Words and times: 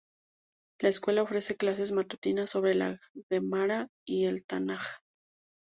La 0.79 0.89
escuela 0.89 1.21
ofrece 1.21 1.55
clases 1.57 1.91
matutinas 1.91 2.49
sobre 2.49 2.73
la 2.73 2.99
Guemará 3.29 3.87
y 4.03 4.25
el 4.25 4.43
Tanaj. 4.47 4.83